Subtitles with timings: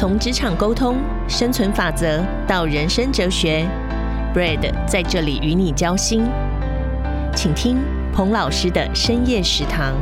[0.00, 0.96] 从职场沟通、
[1.28, 3.68] 生存法则到人生哲学
[4.34, 6.24] ，Brad 在这里与你交心。
[7.36, 7.76] 请听
[8.10, 9.94] 彭老师的深夜食堂。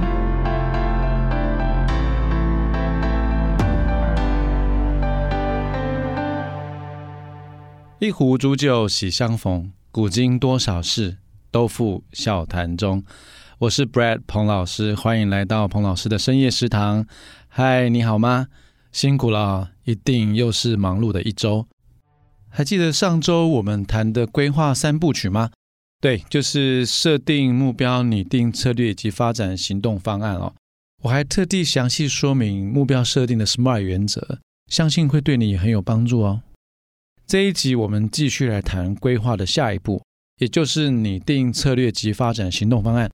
[7.99, 11.17] 一壶浊酒喜相逢，古今多少事，
[11.51, 13.03] 都付笑谈中。
[13.59, 17.05] 我是 Brad 彭老师，欢迎来到彭老师的深夜食堂。
[17.49, 18.47] 嗨，你好吗？
[18.93, 21.67] 辛苦了，一定又是忙碌的一周。
[22.49, 25.51] 还记得上周我们谈的规划三部曲吗？
[26.01, 30.55] 对，就是设定目标、拟定策略以及发展行动方案哦。
[31.03, 34.39] 我还特地详细说明目标设定的 SMART 原则，
[34.69, 36.43] 相信会对你很有帮助哦。
[37.27, 40.03] 这一集我们继续来谈规划的下一步，
[40.39, 43.11] 也就是拟定策略及发展行动方案。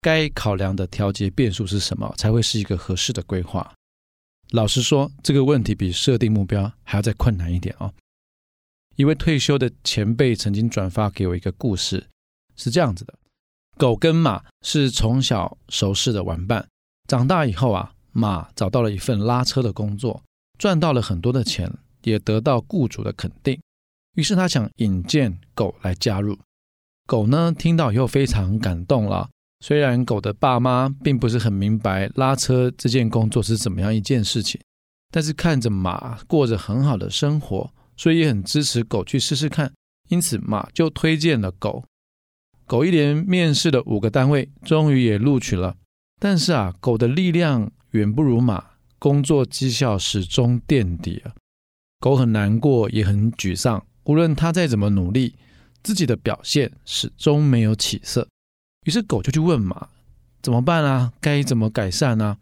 [0.00, 3.74] 该考量的调节变数是什么，才会是一个合适的规划？
[4.50, 7.92] 老实说，这个问题比设定目标还要再困难一点哦。
[8.96, 12.06] 一位退休的前辈曾经转发给我一个故事，
[12.56, 13.14] 是这样子的：
[13.76, 16.66] 狗跟马是从小熟识的玩伴，
[17.06, 20.22] 长大以后啊，马找到了一份拉车的工作，
[20.58, 21.70] 赚到了很多的钱，
[22.02, 23.60] 也得到雇主的肯定，
[24.14, 26.38] 于是他想引荐狗来加入。
[27.06, 29.28] 狗呢，听到以后非常感动了。
[29.60, 34.60] 虽然狗的爸妈并不是很明白拉车这件工作是怎么样一件事情，
[35.10, 39.72] 但是看着马过着很好的生活，所以也很支持狗去试试看。
[40.08, 41.84] 因此，马就推荐了狗。
[42.66, 45.76] 狗一连面试了五个单位，终于也录取了。
[46.20, 48.64] 但是啊，狗的力量远不如马，
[48.98, 51.34] 工作绩效始终垫底啊。
[52.00, 53.84] 狗很难过，也很沮丧。
[54.04, 55.34] 无论它再怎么努力，
[55.82, 58.28] 自己的表现始终没有起色。
[58.88, 59.86] 于是狗就去问马
[60.40, 61.12] 怎么办啊？
[61.20, 62.38] 该怎么改善呢、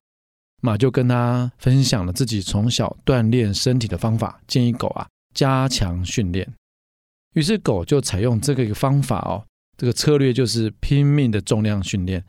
[0.63, 6.49] 马就跟他分享了自己从小锻炼身体的方法，建议狗啊加强训练。
[7.35, 9.45] 于是狗就采用这个一个方法哦，
[9.77, 12.25] 这个策略就是拼命的重量训练。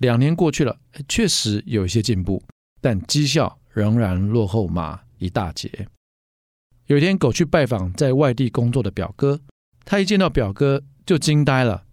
[0.00, 0.76] 两年过去了，
[1.08, 2.42] 确实有一些进步，
[2.82, 5.88] 但绩效仍然落后马一大截。
[6.88, 9.40] 有一天，狗去拜访在外地工作的表哥，
[9.86, 11.84] 他一见到表哥就惊呆了。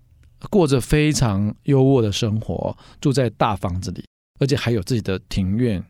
[0.50, 4.06] 过着非常优渥的生活，住在大房子里，
[4.40, 5.84] 而且还有自己的庭院。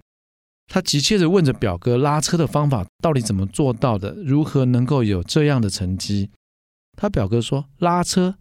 [0.72, 6.30] 他急切地问着表哥拉车的方法到底怎么做到的，如何能够有这样的成绩？
[6.96, 8.36] 他表哥说：“拉车。”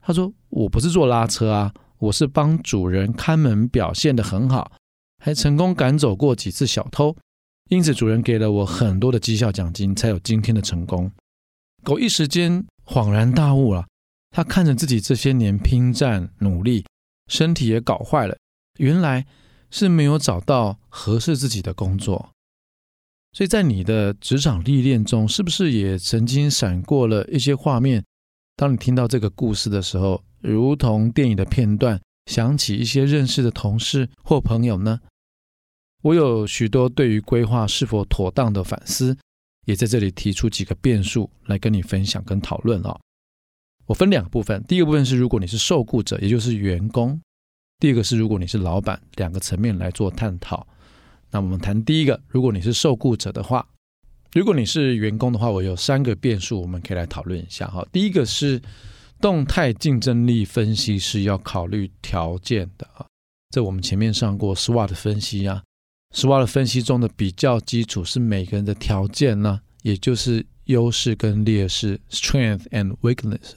[0.00, 4.72] 他说：“我不是做拉车啊，我是帮主人看门，表现得很好，
[5.22, 7.14] 还成功赶走过几次小偷，
[7.68, 11.10] 因此主人给了我很多的绩效奖金，才有今天的成功。”
[11.84, 13.86] 狗一时间恍然大悟了。
[14.30, 16.84] 他看着自己这些年拼战努力，
[17.28, 18.36] 身体也搞坏了，
[18.78, 19.26] 原来
[19.70, 22.30] 是没有找到合适自己的工作。
[23.32, 28.04] 所以在你的职场历练中，是不是也曾经闪过了一些画面？
[28.56, 35.00] 当你听到这个故事的时候，如同电影的片段，想起一些认识的同事或朋友呢？
[36.02, 39.16] 我有许多对于规划是否妥当的反思，
[39.66, 42.98] 也在这里提出几个变数来跟你分享跟讨论哦。
[43.88, 47.18] 我分两个部分，第一个部分是如果你是受雇者，也就是员工；
[47.78, 50.66] 第二个是如果你是老板，两个层面来做探讨。
[51.30, 53.66] 那我们谈第一个，如果你是受雇者的话，
[54.34, 57.82] 如果你是员工的话，我有三个变数，我们可以来讨论一下哈。
[57.90, 58.60] 第一个是
[59.22, 63.06] 动态竞争力分析是要考虑条件的啊，
[63.48, 65.62] 这我们前面上过 SWOT 分析啊
[66.14, 73.56] ，SWOT 分析中的比较基础是每个人的条件呢，也就是优势跟劣势 （strength and weakness）。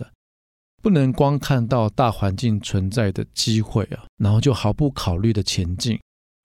[0.81, 6.00] 不能光看到大环境存在的机会啊，然后就毫不考虑的前进，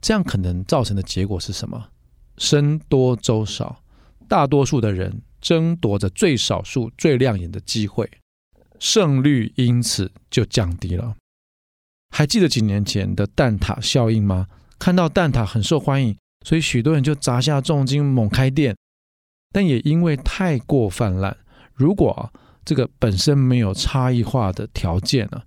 [0.04, 1.88] 这样可能造成的结果是什么？
[2.36, 3.82] 僧多粥少，
[4.28, 8.10] 大多数的人争夺着最少数最亮眼的机会，
[8.78, 11.16] 胜率因此就降低了。
[12.10, 14.46] 还记得几年前的蛋挞效应吗？
[14.78, 16.14] 看到蛋挞很受欢迎，
[16.44, 18.76] 所以许多人就砸下重金猛开店，
[19.50, 21.34] 但也因为太过泛滥，
[21.72, 22.30] 如果
[22.66, 25.40] 这个本身没有差异化的条件呢，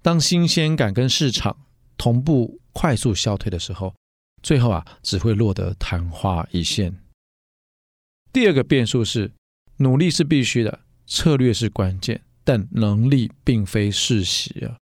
[0.00, 1.66] 当新鲜感跟市场
[1.98, 3.92] 同步快速消退的时候，
[4.40, 6.96] 最后啊只会落得昙花一现。
[8.32, 9.32] 第二个变数是，
[9.78, 14.78] 努力是必须的，策略是关键，但能力并非世袭啊，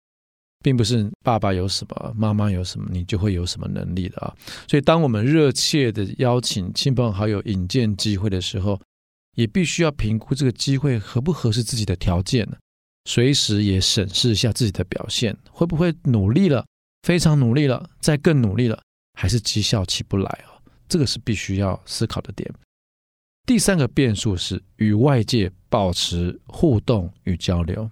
[0.61, 4.35] 并不是爸爸有什么，妈妈有什么，你就会有什么能力的啊。
[4.67, 8.77] 所以，当我们热切的邀请亲朋好友引荐机会的时候，
[9.37, 12.57] 也必须要评估这个机会合不合适自己的条件呢？
[13.05, 16.65] 随时也审视一下自己的表现，会不会努力了，
[17.03, 18.81] 非常努力了，再更努力了，
[19.13, 20.57] 还是绩效起不来啊？
[20.89, 22.51] 这个是必须要思考的点。
[23.45, 27.89] 第三个变数是与外界保持互动与交流。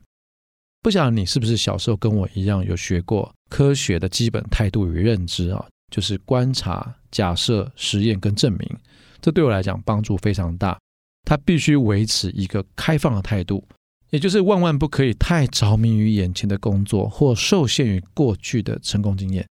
[0.82, 5.64] 不晓得你是不是小时候跟我一样有学过科学的基本态度与认知啊？
[5.94, 8.78] 就是观察、假设、实验跟证明。
[9.22, 10.78] 这对我来讲帮助非常大。
[11.26, 13.68] 他必须维持一个开放的态度，
[14.12, 19.46] 也就是万万不可以太着迷于眼前的工作或受限于过去的成功经验。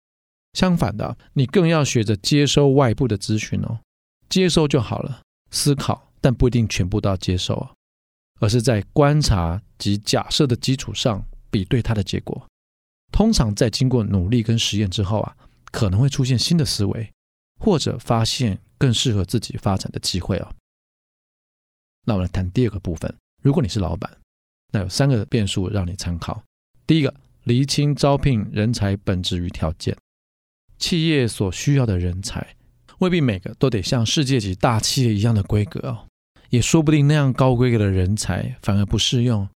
[0.53, 3.79] 相反的，你更要学着接收外部的资讯哦，
[4.27, 5.21] 接收就好了。
[5.49, 7.71] 思考，但不一定全部都要接受啊，
[8.39, 12.45] 而是在观察及假设的基础上比对它的结果。
[13.11, 15.35] 通常在经过努力跟实验之后啊，
[15.71, 17.09] 可能会出现新的思维，
[17.59, 20.51] 或者发现更适合自己发展的机会啊。
[22.05, 23.13] 那我们来谈第二个部分。
[23.41, 24.11] 如果你是老板，
[24.71, 26.43] 那有三个变数让你参考。
[26.85, 27.13] 第一个，
[27.43, 29.95] 厘清招聘人才本质与条件。
[30.77, 32.55] 企业所需要的人才。
[32.99, 36.05] 未必每个都得像世界级大企业一样的规格哦，
[36.51, 39.49] 也说不定那样高规格的人才反而不适用。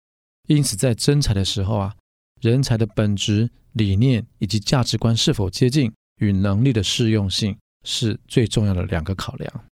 [0.47, 1.95] 因此，在征才的时候啊，
[2.41, 9.65] 人才的本质、理念以及价值观是否接近，与能力的适用性是最重要的两个考量。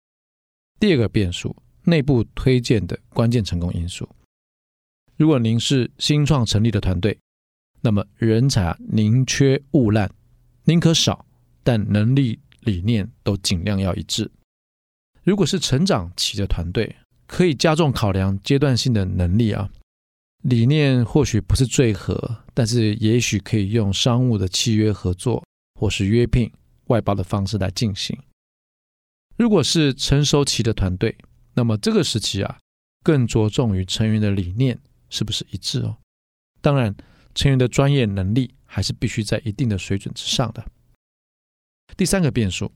[0.81, 1.55] 第二个变数，
[1.91, 4.09] 内部推荐的关键成功因素。
[5.17, 7.19] 如果您是新创成立的团队，
[7.83, 10.09] 那么人才，宁缺毋滥，
[10.65, 11.27] 宁可少，
[11.63, 12.39] 但能力。
[12.65, 14.31] 理念都尽量要一致。
[15.25, 16.95] 如果是成长期的团队，
[17.27, 19.71] 可以加重考量阶段性的能力啊。
[20.43, 25.43] 理念或许不是最合，但是也许可以用商务的契约合作，
[25.81, 26.53] 或是约聘、
[26.89, 28.15] 外包的方式来进行。
[29.39, 31.17] 如果是成熟期的团队，
[31.61, 32.59] 那么这个时期啊，
[33.05, 34.79] 更着重于成员的理念
[35.11, 35.99] 是不是一致哦。
[36.63, 36.97] 当然，
[37.35, 40.65] 成员的专业能力还是必须在一定的水准之上的。
[41.99, 42.73] 第三个变数，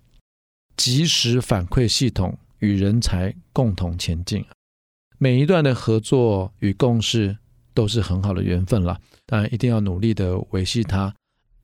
[0.77, 4.45] 即时反馈系统与人才共同前进。
[5.17, 7.39] 每一段的合作与共事
[7.73, 11.15] 都是很好的缘分了，当然一定要努力的维系它。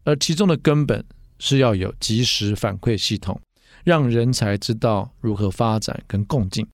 [0.04, 1.04] 而其中的根本
[1.38, 3.38] 是要有即时反馈系统，
[3.84, 6.66] 让人才知道如何发展跟共进。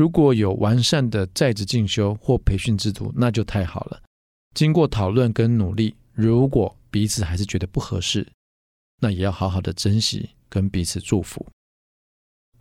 [0.00, 4.00] 如果有完善的在职进修或培训制度，那就太好了。
[4.54, 8.26] 经过讨论跟努力，如果彼此还是觉得不合适，
[8.98, 11.46] 那也要好好的珍惜，跟彼此祝福。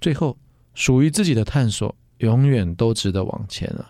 [0.01, 0.37] 最后，
[0.73, 3.89] 属于自己的探索永远都值得往前啊。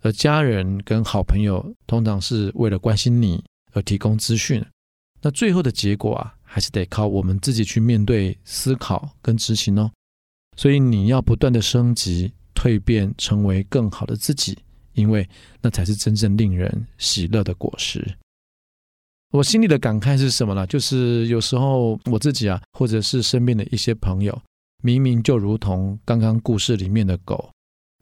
[0.00, 3.44] 而家人跟好朋友通常是为了关心你
[3.74, 4.64] 而提供资讯，
[5.20, 9.92] 那最后的结果啊，还是得靠我们自己去面对、思考跟执行哦。
[10.56, 14.58] 所以你要不断的升级、蜕变，成为更好的自己，
[14.94, 15.24] 因为
[15.62, 18.04] 那才是真正令人喜乐的果实。
[19.30, 20.66] 我心里的感慨是什么呢？
[20.66, 24.36] 就是有时候我自己啊，或者是身边的一些朋友，
[24.82, 27.48] 明明就如同刚刚故事里面的狗，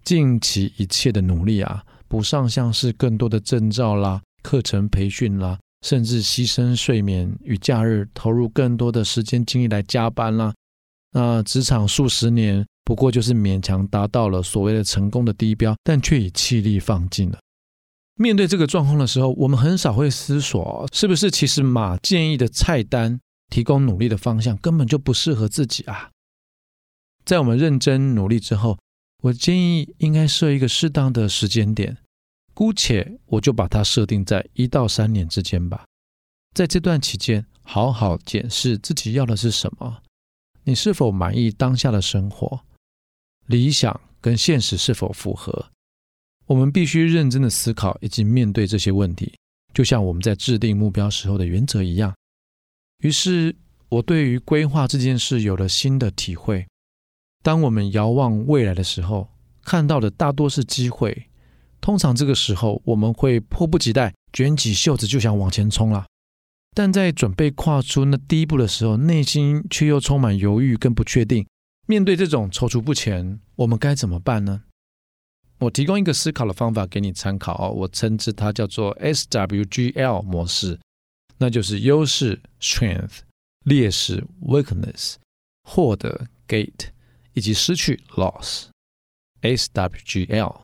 [0.05, 10.55] 尽其一切的努力啊，补上像是更多的证照啦、课程培训啦，甚至牺牲睡眠与假日，投入更多的时间精力来加班啦。
[11.13, 17.39] 那职场数十年，不过就是勉强达到了所谓的成功的低标，但却已气力放尽了。
[18.19, 23.21] 面对这个状况的时候，我们很少会思索，是不是其实马建议的菜单
[23.51, 26.11] 提供努力的方向根本就不适合自己啊？
[27.25, 28.79] 在我们认真努力之后，
[29.23, 31.97] 我建议应该设一个适当的时间点，
[32.55, 35.85] 姑且我就把它设定在一到三年之间吧。
[36.55, 40.03] 在这段期间，好好检视自己要的是什么，
[40.69, 42.61] 你是否满意当下的生活，
[43.47, 45.71] 理想跟现实是否符合？
[46.47, 49.33] 我们必须认真的思考以及面对这些问题，
[49.73, 52.13] 就像我们在制定目标时候的原则一样。
[52.99, 53.55] 于是，
[53.89, 56.67] 我对于规划这件事有了新的体会。
[57.45, 59.29] 当我们遥望未来的时候，
[59.63, 61.29] 看到的大多是机会。
[61.81, 66.05] 通常这个时候，我们会迫不及待，卷起袖子就想往前冲了。
[66.77, 71.47] 但在准备跨出那第一步的时候，内心却又充满犹豫跟不确定。
[71.87, 74.65] 面对这种踌躇不前，我们该怎么办呢？
[75.61, 80.79] 我提供一个思考的方法给你参考哦，我称之它叫做 SWGL 模式，
[81.39, 83.21] 那就是优势 Strength、
[83.65, 85.15] 劣势 Weakness、
[85.63, 86.89] 获得 Gate
[87.33, 88.67] 以及失去 Loss。
[89.41, 90.61] SWGL，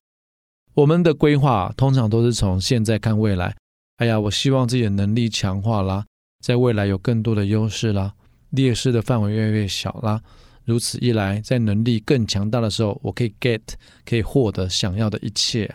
[0.75, 3.57] 我们的规划通常都是从现在看未来。
[4.03, 6.05] 哎呀，我希望自己的能力强化啦，
[6.45, 8.13] 在未来有更多的优势啦，
[8.51, 10.21] 劣势的范围越来越小啦。
[10.65, 13.61] 如此一来，在能力更强大的时候，我可以 get，
[14.05, 15.73] 可以获得想要的一切。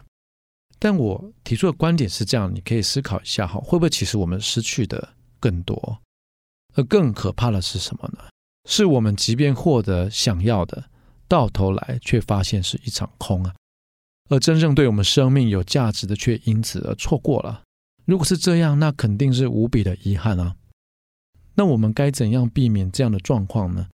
[0.78, 5.08] 但我提出的观点是这样，你可以思考一下哈，会不会其实我们失去的
[5.40, 5.98] 更多？
[6.76, 8.26] 而更可怕的是什么呢？
[8.68, 10.84] 是我们即便获得想要的，
[11.30, 13.56] 到头来却发现是一场空啊！
[14.30, 17.64] 而真正对我们生命有价值的，却因此而错过了。
[18.08, 20.56] 如果是这样，那肯定是无比的遗憾啊！
[21.56, 23.90] 那我们该怎样避免这样的状况呢？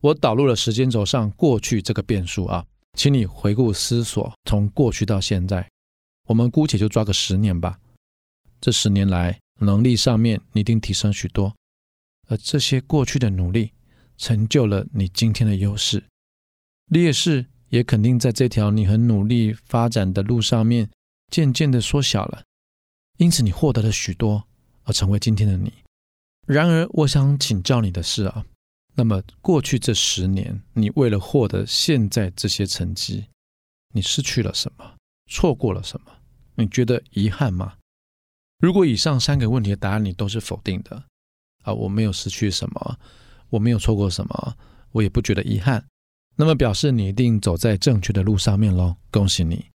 [0.00, 2.64] 我导入了时间轴上过去这个变数啊，
[2.94, 5.68] 请你回顾思索，从过去到现在，
[6.26, 7.78] 我们姑且就抓个十年吧。
[8.58, 11.54] 这十年来，能力上面你一定提升许多，
[12.28, 13.72] 而这些过去的努力，
[14.16, 16.02] 成就了你今天的优势。
[16.86, 20.88] 劣势也肯定在这条你很努力发展的路上面，
[21.30, 22.42] 渐渐的缩小了。
[23.18, 24.46] 因此，你获得了许多，
[24.84, 25.72] 而成为今天的你。
[26.46, 28.44] 然而，我想请教你的是啊，
[28.94, 33.26] 那么过去这十年，你为了获得现在这些成绩，
[33.92, 34.94] 你失去了什么？
[35.30, 36.12] 错过了什么？
[36.54, 37.74] 你觉得遗憾吗？
[38.58, 41.04] 如果以上三个问题的答案你都是否定的，
[41.64, 42.98] 啊，我没有失去什么，
[43.50, 44.56] 我没有错过什么，
[44.92, 45.84] 我也不觉得遗憾，
[46.36, 49.66] 那么表示你一定走在正确的路上面喽，恭喜你。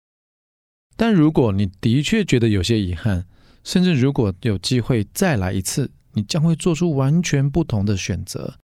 [0.96, 3.26] 但如果你的确觉得有些遗憾，
[3.64, 8.58] 甚至如果有机会再来一次，你将会做出完全不同的选择。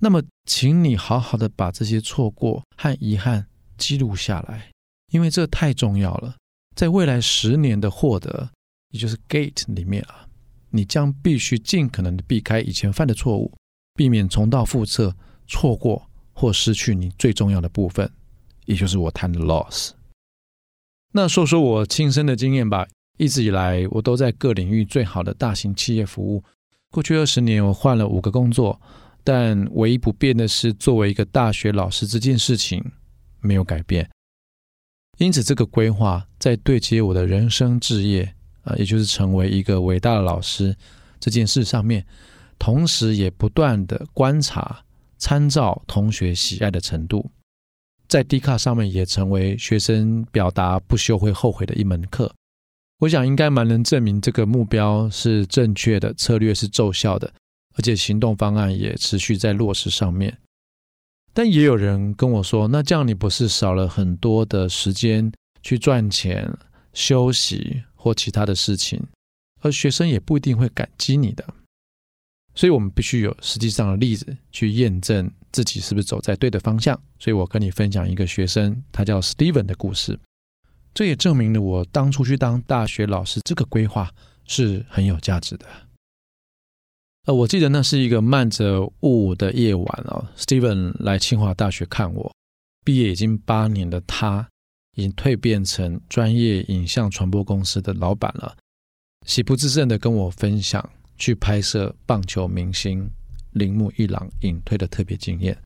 [0.00, 3.46] 那么，请你好好的把这些错过和遗憾
[3.76, 4.70] 记录下来，
[5.12, 6.36] 因为这太重要了。
[6.76, 8.50] 在未来十年的获得，
[8.90, 10.26] 也就是 Gate 里面啊，
[10.70, 13.52] 你将必须尽可能的避开以前犯的错误，
[13.94, 15.12] 避免重蹈覆辙，
[15.48, 18.08] 错过或失去你最重要的部分，
[18.66, 19.90] 也就是我谈的 Loss。
[21.12, 22.86] 那说说我亲身的经验吧。
[23.16, 26.44] 一直以来，我都在各领域最好的大型企业服务。
[26.88, 28.80] 过去二十年，我换了五个工作，
[29.24, 32.92] 但唯一不变的是，作为一个大学老师这件事情
[33.40, 34.08] 没有改变。
[35.18, 40.76] 因此，这个规划在对接我的人生志业啊，也就是成为一个伟大的老师
[41.18, 42.06] 这件事上面，
[42.56, 44.84] 同时也不断的观察、
[45.16, 47.28] 参照同学喜爱的程度，
[48.08, 52.34] 在 D 卡上面也成为学生表达不修会后悔的一门课。
[53.00, 57.32] 我想应该蛮能证明这个目标是正确的，策略是奏效的，
[57.76, 60.36] 而且行动方案也持续在落实上面。
[61.32, 65.30] 但也有人跟我说，那这样你不是少了很多的时间
[65.62, 66.52] 去赚钱、
[66.92, 69.00] 休息或其他的事情，
[69.60, 71.44] 而学生也不一定会感激你的。
[72.54, 77.00] 所以我们必须有实际上的例子去验证自己是不是走在对的方向。
[77.18, 80.18] 所以我跟你分享一个学生，他叫 Steven 的故事。
[80.94, 84.10] 这也证明了我当初去当大学老师这个规划
[84.46, 85.66] 是很有价值的。
[87.26, 92.32] 呃，我记得那是一个漫着雾的夜晚哦，Steven 来清华大学看我。
[92.84, 94.48] 毕业已经八年的他，
[94.96, 98.56] 已经蜕变成专业影像传播公司的老板了。
[99.26, 100.88] 喜不自胜地跟我分享
[101.18, 103.10] 去拍摄棒球明星
[103.52, 105.56] 铃木一朗隐退的特别经验，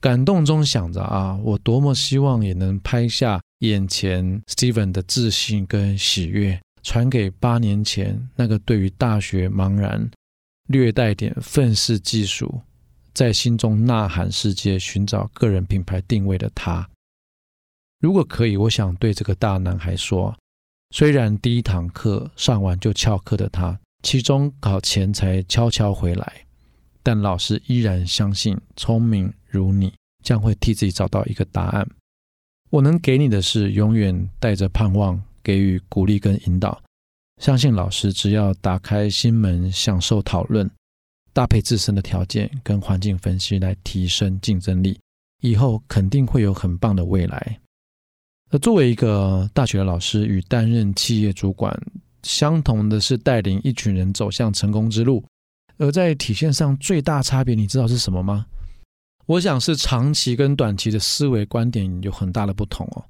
[0.00, 3.40] 感动中想着啊，我多么希望也能拍下。
[3.60, 10.10] 眼前，Steven 的自信跟喜悦传给八年前那个对于大学茫然、
[10.68, 12.60] 略带点愤世嫉俗，
[13.14, 16.86] 在心中呐喊世界、寻找个人品牌定位的他。
[17.98, 20.36] 如果可以，我想对这个大男孩说：
[20.90, 26.45] 虽然第一堂课上完就翘课的他，期中考前才悄悄回来，
[27.06, 29.94] 但老师依然相信，聪明如你
[30.24, 31.88] 将会替自己找到一个答案。
[32.68, 36.82] 我能给你的是永远带着盼望，给予鼓励跟引导。
[37.40, 40.68] 相信老师只要打开心门，享受讨论，
[41.32, 44.98] 搭配自身的条件跟环境分析来提升竞争力，
[45.42, 47.60] 以后肯定会有很棒的未来。
[48.50, 51.80] 而作为一个大学的老师与担任企业主管，
[52.24, 55.24] 相同的是带领一群人走向成功之路，
[55.78, 58.46] 而在体现上最大差别，你知道是什么吗？
[59.26, 63.04] 我想是长期跟短期的思维观点有很大的不同哦，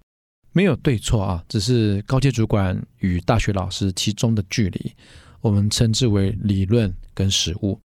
[0.52, 4.92] 没有对错啊，只是高阶主管与大学老师其中的距离，
[5.40, 7.78] 我们称之为理论跟实务。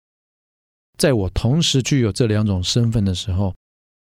[0.97, 3.53] 在我同时具有这两种身份的时候，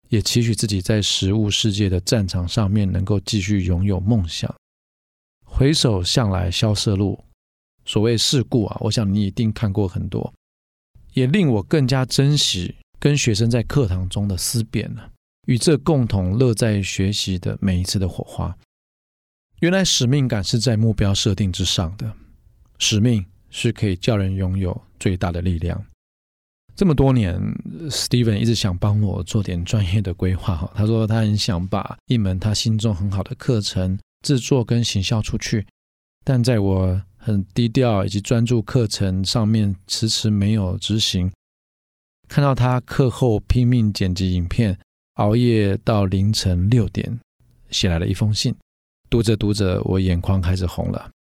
[0.09, 4.55] 也期许自己在实务世界的战场上面能够继续拥有梦想。
[5.45, 7.25] 回首向来萧瑟路，
[7.85, 10.33] 所谓世故啊，我想你一定看过很多，
[11.13, 12.75] 也令我更加珍惜。
[12.99, 15.03] 跟学生在课堂中的思辨呢，
[15.47, 18.55] 与这共同乐在学习的每一次的火花，
[19.61, 22.13] 原来使命感是在目标设定之上的，
[22.79, 25.83] 使命是可以叫人拥有最大的力量。
[26.77, 27.41] 这么多年
[27.89, 35.67] ，Steven 一直想帮我做点专业的规划，他说他很想把一门他心中很好的课程制作跟行销出去，
[36.23, 41.31] 但在我很低调以及专注课程上面，迟迟没有执行。
[42.27, 44.79] 看到他课后拼命剪辑影片，
[45.15, 47.21] 熬夜到凌晨六点
[47.71, 48.55] 写来了一封信。
[49.11, 51.11] 读着读着，我眼眶开始红了。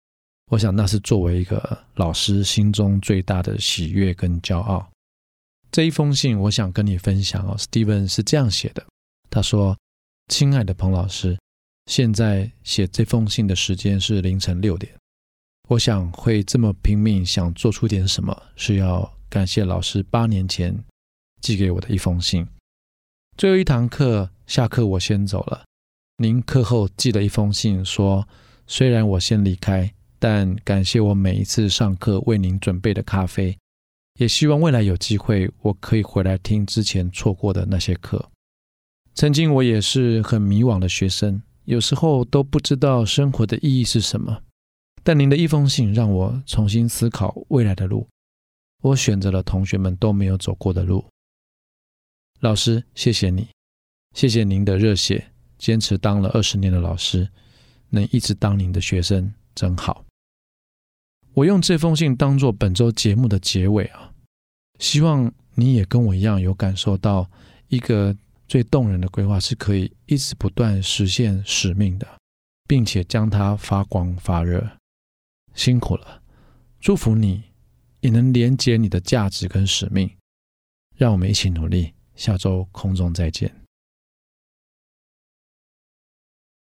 [0.50, 4.88] 我想那是作为一个老师心中最大的喜悦跟骄傲。
[5.71, 7.54] 这一封信，我想跟你分享哦。
[7.59, 8.85] Steven 是这样写的，
[9.28, 9.76] 他说
[10.33, 11.38] ：“亲爱的彭老师，
[11.87, 14.92] 现在写这封信的时间是凌晨六点。
[15.71, 20.77] 我想会这么拼命想做出点什么，是要感谢老师八年前
[21.41, 22.45] 寄给我的一封信。
[23.37, 25.62] 最后一堂课下课，我先走了。
[26.17, 28.27] 您课后寄了一封信，说
[28.67, 33.57] 虽然我先离开，但感谢我每一次上课为您准备的咖啡。”
[34.19, 38.29] 也希望未来有机会，我可以回来听之前错过的那些课。
[39.15, 44.43] 曾经我也是很迷惘的学生，有时候都不知道生活的意义是什么。
[45.02, 48.07] 但您的一封信让我重新思考未来的路，
[48.83, 51.04] 我选择了同学们都没有走过的路。
[52.40, 53.49] 老师，谢谢你，
[54.14, 57.28] 谢谢您的热血，坚持当了二十年的老师，
[57.88, 60.04] 能一直当您的学生，真好。
[61.35, 64.12] 我用这封信当做本周节目的结尾啊。
[64.78, 67.30] 希望你也跟我一样有感受到，
[67.69, 68.16] 一个
[68.49, 72.09] 最动人的规划是可以一直不断实现使命的，
[72.66, 74.66] 并且将它发光发热。
[75.61, 76.23] 辛苦了，
[76.81, 77.43] 祝福你
[78.00, 80.11] 也能连接你的价值跟使命。
[80.97, 83.60] 让我们一起努力，下周空中再见。